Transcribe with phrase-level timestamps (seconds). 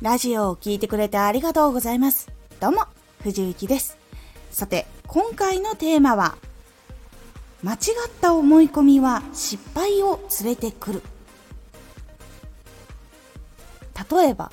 [0.00, 2.30] ラジオを聴いてくれてありがとうございます。
[2.60, 2.84] どうも、
[3.24, 3.98] 藤幸です。
[4.52, 6.36] さて、今回のテーマは、
[7.64, 7.78] 間違っ
[8.20, 11.02] た思い込みは失敗を連れてくる。
[14.08, 14.52] 例えば、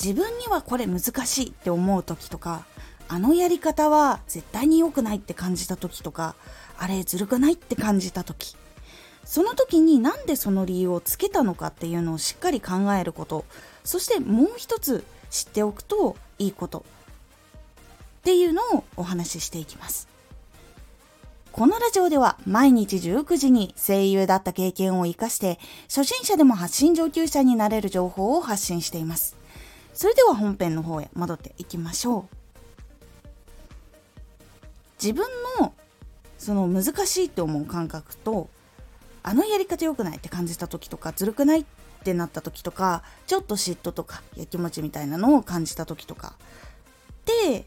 [0.00, 2.64] 自分にはこれ難しいって思う時とか、
[3.08, 6.36] あのやり方は絶対に良くないって感じた時とか、
[6.78, 8.56] あれずるくないって感じた時、
[9.28, 13.44] その時になんでその理由をつけたのかっていうのをしっかり考えること。
[13.84, 16.78] そしてもう一つ知っておくといいこと。
[16.78, 16.82] っ
[18.22, 20.08] ていうのをお話ししていきます。
[21.52, 29.36] このラジオでは毎日19時に声優だった経験を活かして初心者でも発信上級者になれる情報を発信しています。
[29.92, 32.36] それでは本編の方へ戻っていきましょう。
[34.98, 35.26] 自分
[35.60, 35.74] の
[36.38, 38.48] その難しいって思う感覚と
[39.28, 41.64] あのやり方良くないって感じた時とかずるくないっ
[42.02, 46.32] てなった時とかちょっと嫉妬とかやきもちみたいなのを感じた時とか。
[47.26, 47.66] で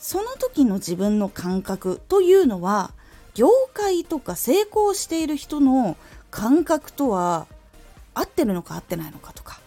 [0.00, 2.92] その時の自分の感覚というのは
[3.34, 5.96] 業界とか成功している人の
[6.32, 7.46] 感覚とは
[8.12, 9.60] 合ってるのか合ってないのかとか。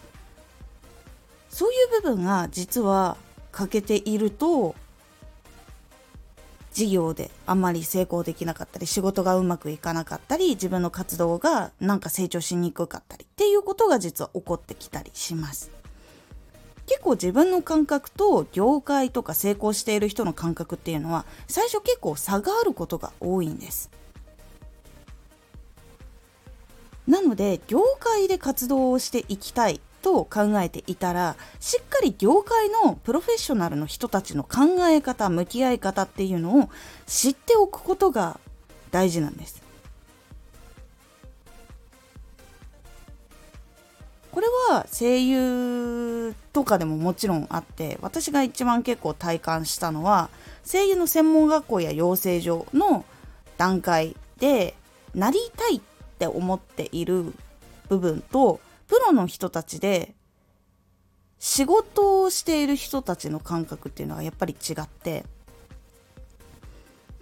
[1.49, 3.15] そういう部分が実は
[3.53, 4.75] 欠けていると
[6.77, 15.71] 事業であんまり成功できなかったり仕事がうまくいかなかったり自分の活動がなんか成長しにくかったりっていうことが実は起こってきたりします。
[16.85, 23.89] 結構自分の感覚と業界とか成功している人の感覚っていうのは最初結構差があることが多いんです。
[27.07, 29.81] なので業界で活動をしていきたい。
[30.07, 36.69] と考えていたらしっかり業界のプロフェッショナルの人たちの考え方向き合い方っていうのを
[37.05, 38.39] 知っておくことが
[38.89, 39.61] 大事なんです。
[44.31, 50.29] これは声優とかでももちろんあって私が一番結構体感したのは
[50.63, 53.03] 声優の専門学校や養成所の
[53.57, 54.73] 段階で
[55.13, 55.81] なりたいっ
[56.17, 57.33] て思っている
[57.89, 60.15] 部分とプロの人たちで
[61.39, 65.23] 仕事をしている人たちの感覚っていうのはやっぱり違って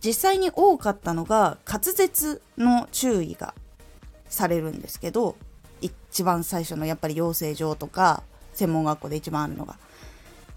[0.03, 3.56] 実際に多かったのが滑舌の注意が
[4.30, 5.36] されるんですけど
[5.81, 9.78] 一番最初のやっぱり養成所とか専門学校で一番あるのが。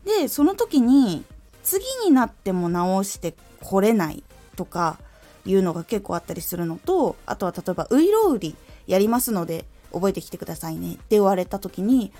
[0.04, 1.25] でその時に
[1.62, 4.22] 次になっても直してこれない
[4.56, 4.98] とか
[5.44, 8.54] いうのが結構あったりするのとあとは例えばウイロウリ
[8.86, 12.12] やりますので覚えてきてくださいねって言われた時に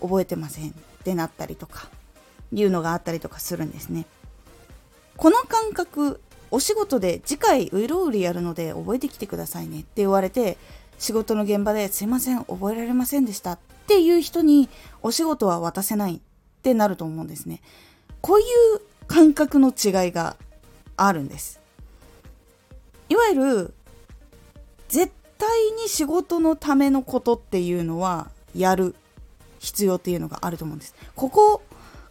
[0.00, 0.72] 覚えてませんっ
[1.04, 1.88] てなったりとか
[2.52, 4.06] いうのがあったりとかするんですね。
[5.16, 10.58] この感覚お仕事で次回ウイロウリやるので覚えてきてくださいねって言われて
[10.98, 14.68] 仕事の現場ですいません覚えられませんでしたっていう人に
[15.02, 16.20] お仕事は渡せないっ
[16.62, 17.60] てなると思うんですね。
[18.20, 18.46] こういう
[19.06, 20.36] 感覚の違いが
[20.96, 21.60] あるんです。
[23.08, 23.74] いわゆる
[24.88, 28.94] 絶対に仕事のためのことっていうのはやる
[29.58, 30.94] 必要っていうのがあると思うんです。
[31.16, 31.62] ここ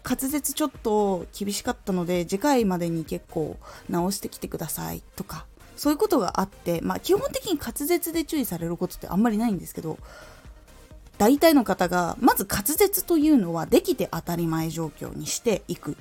[0.04, 3.58] 滑舌ちょっと厳しかったので次回までに結構
[3.90, 10.00] 直してきてくださいとかそういうことがあってまあ基本的に滑舌で注意されることってあんまりないんですけど
[11.20, 15.92] 大体の方がまず滑舌というのはできて当たり前状況にしていく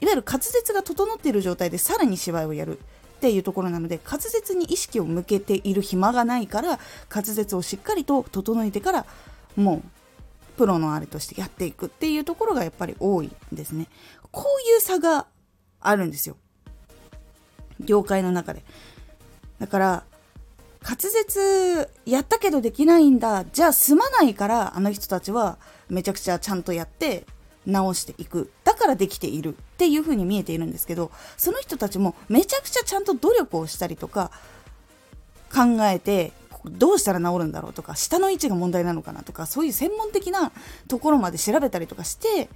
[0.00, 2.78] いわゆる滑舌が整っている状態でさらに芝居をやる
[3.20, 6.80] っていうところなので滑舌に意識を向けている暇がないから
[7.14, 9.06] 滑舌をしっかりと整えてから
[9.56, 9.82] もう
[10.56, 13.88] プロのあれとしてやっていくっていうところがやっぱり多いんですね。
[14.32, 15.26] こういう差が
[15.80, 16.36] あるんですよ。
[17.78, 18.62] 業界の中で。
[19.58, 20.04] だから
[20.82, 25.58] 滑舌やったけどできないんだじゃあ済まないからあの人たちは
[25.90, 27.26] めちゃくちゃちゃんとやって
[27.66, 34.30] 直していくからできているっていう風に見えているんですけどその人たちもめちゃくちゃちゃんと努力をしたりとか
[35.54, 36.32] 考えて
[36.64, 40.52] どうしたら治るんだろうとか下の位置が問題なのかなとかそういう専門的な
[40.88, 42.48] ところまで調べたりとかして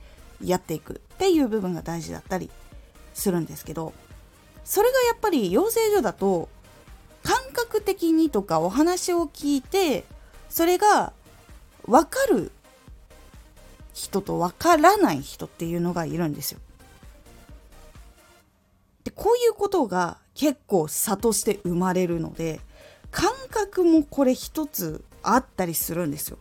[0.43, 2.51] やっていくっていう部分が大事だったり
[3.13, 3.93] するんですけど
[4.65, 6.49] それがやっぱり養成所だと
[7.23, 10.05] 感覚的にとかお話を聞いて
[10.49, 11.13] それが
[11.87, 12.53] 分かる
[13.95, 16.61] 人とわからない人っていうのがいるんですよ。
[19.05, 22.61] でこういうことが結構差として生まれるので
[23.11, 26.39] 感覚もこれ一つあったりするんですよ。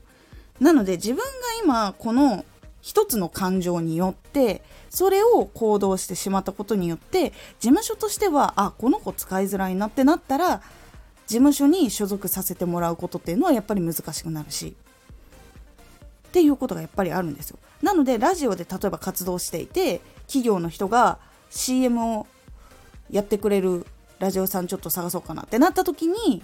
[0.59, 1.23] なので自分が
[1.63, 2.43] 今この
[2.81, 7.29] 一つの感情によってそれを行動してしまったことによって
[7.59, 10.61] 事務所としてはあこの子使いづらいなってなったら
[11.27, 14.75] 事務所に所属させてもらうことっていうのはやっぱり難しくなるし
[16.33, 21.19] っていうことがやっぱりあるんですよなのでラジオで例えば活動していて企業の人が
[21.51, 22.27] CM を
[23.11, 23.85] やってくれる
[24.17, 26.41] ラジオさんちょっと探そうかなってなった時に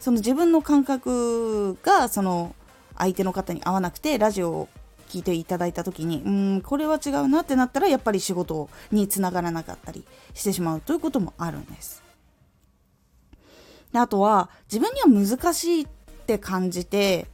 [0.00, 2.52] その自分の感覚がその
[2.96, 4.68] 相手の方に合わなくてラジオを
[5.08, 10.04] 聞いていただいた時にうんこれは違うなってなったらやっぱり仕事につながらなかったり
[10.34, 12.02] してしまうということもあるんです。
[13.92, 15.86] であとは自分には難しいっ
[16.26, 17.28] て感じて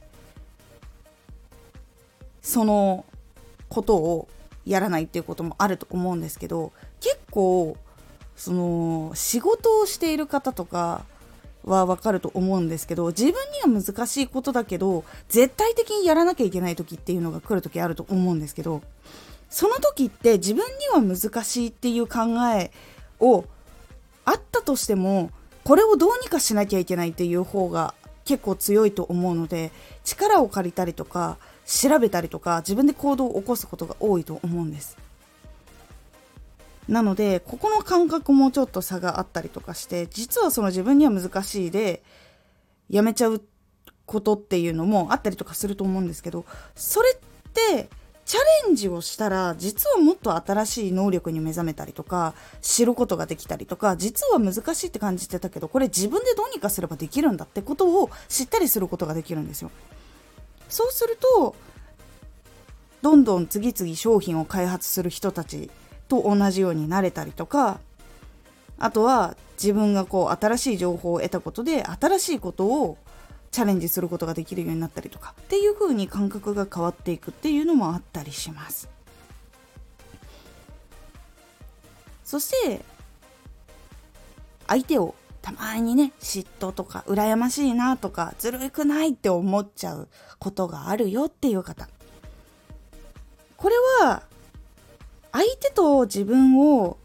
[2.45, 3.05] その
[3.69, 4.27] ことを
[4.65, 6.71] やらないっていうこともあると思うんですけど
[7.01, 7.75] 結構
[8.35, 11.05] その仕事をしている方とか
[11.63, 13.33] はわかると思うんですけど自分
[13.67, 18.83] には難しいことだけど絶対的にやらなきゃいけない時っていうのが来る時あると思うんですけど
[19.49, 22.19] その時って自分には難しいっていう考
[22.53, 22.71] え
[23.19, 23.45] を
[24.23, 25.31] あったとしても
[25.63, 29.71] これをどうにかしなきゃいけないっていう方が結構強いと思うので
[30.03, 34.97] 力を借りたりとか調べたりとか自分で行動を起こすことが多いと思うんです
[36.87, 42.03] なのでここの感覚もちょっと差があったりとかして実はその自分には難しいで
[42.89, 43.41] やめちゃう
[44.05, 46.45] ことっていうのもあったりとかすると思うんですけど
[46.75, 47.89] それって
[48.25, 59.71] チャレンジをしたら実はもっと新しい能力に目覚めたりとか知ることができたりとか実は難しいって感じてたけどこれ自分でどうにかすればできるんだってことを知ったりすることができるんですよ。
[60.69, 61.55] そうすると
[63.01, 65.69] どんどん次々商品を開発する人たち
[66.07, 67.79] と同じようになれたりとか
[68.77, 72.97] あとは自分がこう新しい情報を得たことで新しいことを
[73.51, 78.89] チャレンジすることができるようになったりとかっていう風に感覚が変わっていくっていうのもあったりします。
[82.25, 82.81] そして
[84.67, 90.07] 相手をたまにね嫉妬とか羨ましいなとかずるくないって思っちゃう
[90.39, 91.87] ことがあるよっていう方
[93.55, 94.23] これは
[95.31, 96.97] 相手と自分を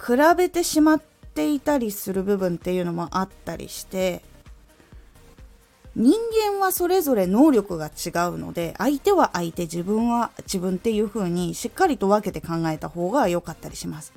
[0.00, 1.02] 比べてしまっ
[1.34, 4.22] ていたりする部分っていうのもあったりして
[5.94, 6.14] 人
[6.54, 14.14] 間はそれぞれ能力が違うので相手は相手自分は自分っていう風にしっかりと分けて考えた方が良かったりします。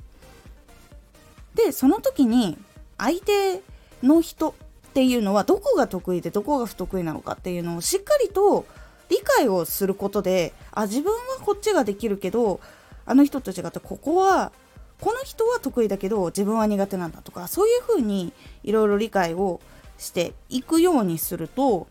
[1.54, 2.56] でその時に
[2.98, 3.62] 相手
[4.02, 4.52] の人っ
[4.94, 8.66] ていうのはどこが得意でどこが不得意なのかっていうのをしっかりと
[9.08, 12.60] 理解をすることであ自分はこっちができるけど
[13.04, 14.52] あの人と違ってここは
[15.00, 18.32] この人は得意だけど自分は苦手なんだとかそういうふうに
[18.64, 19.60] いろいろ理解を
[19.98, 21.86] していくようにすると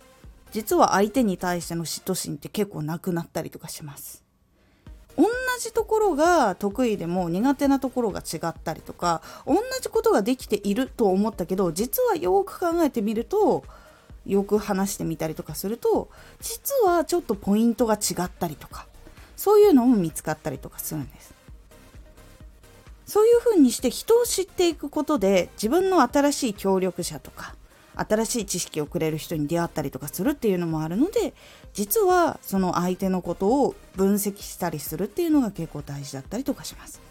[0.52, 4.25] 実は相手に対しての嫉妬心って結構なくなったりとかします。
[5.56, 13.64] 同じところが得意でも苦手なところが違ったりとか同じことができていると思ったけど実はよく考えてみると
[14.26, 16.10] よく話してみたりとかすると
[16.42, 18.88] 実はちょっとポイントが違ったりとか
[19.38, 21.34] そういうのも見つかったりとかするんです。
[23.06, 27.56] そういうふうにして人を知っていくことで自分の新しい協力者とか
[27.96, 31.34] 新しい知識をくれる人に出会ったりとかするっていうのもあるので
[31.74, 37.02] 実はその相手のことを分析したりするっていうのが結構大事だったりとかします。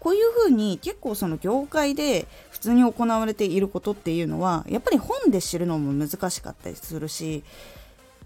[0.00, 7.42] こういうふうに結構その業界で普通に行われていることっていうのはやっぱり本で知るのも難しかったりするし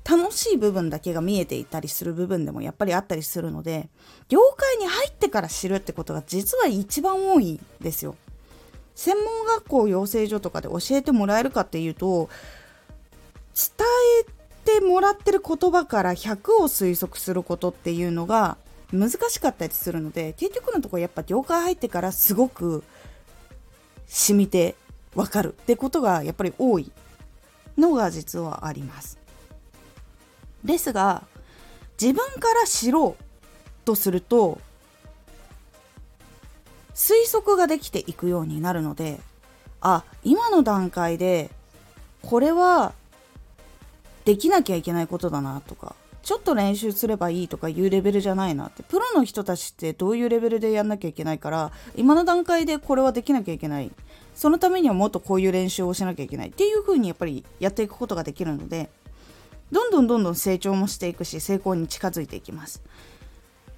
[0.04, 3.88] 楽しい部分だけが見えていたりする部分でもやっぱりあったりするので
[4.28, 8.16] 業界に入ってから知るってことが実は一番多いですよ。
[8.98, 12.28] 専門学校養成所とかで教えてもらえるかっていうと
[13.54, 13.86] 伝
[14.24, 18.56] えてもらってる言葉から100を推測することっていうのが
[18.92, 22.82] 難しかったりするので結局のところやっぱ業界入ってからすごく
[24.08, 24.74] 染みて
[25.14, 26.90] わかるってことがやっぱり多い
[27.76, 29.16] のが実はあります。
[30.64, 31.22] ですが
[32.00, 33.24] 自分から知ろう
[33.84, 34.58] とすると
[36.98, 39.20] 推測ができていくようになるので
[39.80, 41.48] あ今の段階で
[42.22, 42.92] これは
[44.24, 53.90] できなきゃいけないことだなとかちょっと練習すればいいとかいうレベルじゃないなってプロの人たちってどういうレベルでやんなきゃいけないから今の段階でこれはできなきゃいけない。
[54.34, 56.48] そのためにはもっとこういう練習をしなきゃいけない。
[56.48, 58.90] っていう風にやっぱりやっていくことができるので
[59.72, 62.82] どんどんどんどん成長もしていくし成功に近づいていきます。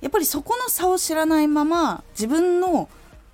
[0.00, 2.88] やっぱりそこの差を知らないまま自分の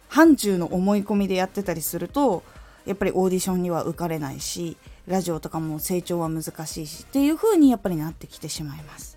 [0.09, 2.43] 範疇の思い込みでやってたりすると
[2.85, 9.17] やっぱりオーディションには受かれないしラジオとかも成長は難しいしっていう風にやっぱりなってきてしまいます。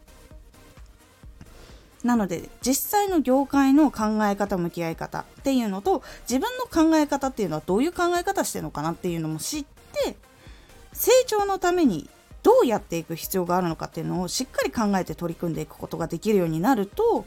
[2.03, 10.15] なので実際の業界の考え方向き合い方っていうのと自分の考え方っていうのはどういう考え方してるのかなっていうのも知って
[10.93, 12.09] 成長のために
[12.41, 17.25] どうやっていく必要があるのかっていうのをしっかり考えて取り組んでいくことができるようになると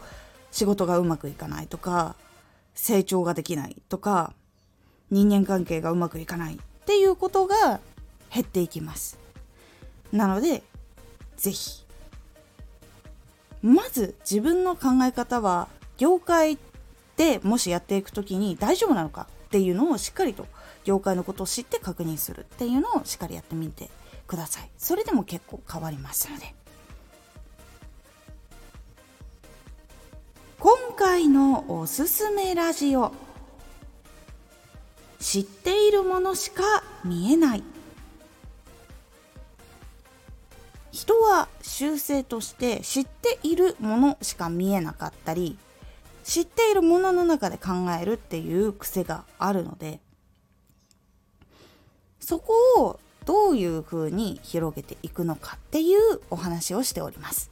[0.51, 2.17] 仕事がうまくいかないとか
[2.75, 4.33] 成長ができないとか
[5.11, 7.81] 人間関係がうまくいかないっていうことが
[8.33, 9.19] 減っていきます。
[10.11, 10.63] なので
[11.37, 11.85] 是非
[13.63, 16.59] まず自分の考え方は業界
[17.17, 20.47] でもしやっていく時に大丈夫なのかっていうのをしっかりと
[20.85, 23.91] 業界のことを知って確認するっていうのをしっかりやってみて
[24.27, 24.71] ください。
[24.79, 26.55] それでも結構変わりますので。
[30.63, 33.13] 今回のおすすめラジオ。
[35.19, 36.63] 知っているものしか
[37.05, 37.65] 見えない。
[40.93, 45.59] 人は習性として知っているものしか見えなかったり
[46.23, 49.99] 知っているものの中で考えるっていう癖があるので
[52.21, 57.52] そこをどういうふうに広げていくのかっていうお話をしております。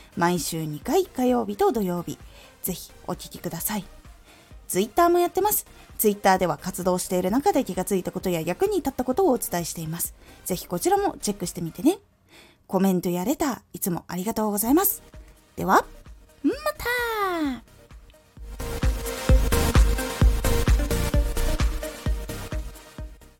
[0.17, 2.17] 毎週2回火曜日と土曜日。
[2.61, 3.85] ぜひお聴きください。
[4.67, 5.65] ツイッターもやってます。
[5.97, 10.13] ツイッターでは活動している中で気がついたことや役に立ったことをお伝えしています。
[10.45, 11.99] ぜひこちらもチェックしてみてね。
[12.67, 15.03] コメントやレター、いつもありがとうございます。
[15.55, 15.85] では、
[16.43, 17.70] また!